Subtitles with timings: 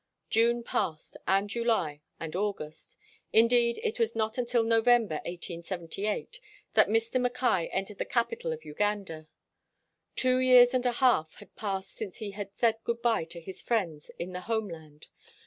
[0.31, 2.97] June passed, and July, and August.
[3.31, 6.39] In deed it was not till November (1878),
[6.73, 7.21] that Mr.
[7.21, 9.27] Mackay entered the capital of Uganda.
[10.15, 13.61] Two years and a half had passed since he had said good by to his
[13.61, 15.05] friends in the home land.